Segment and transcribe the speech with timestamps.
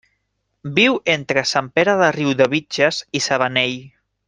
[0.77, 3.79] Viu entre Sant Pere de Riudebitlles i Sabanell.